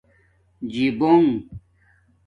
جیبݸنݣ 0.71 1.27